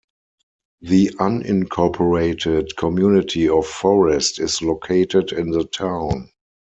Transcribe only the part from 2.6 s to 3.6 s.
community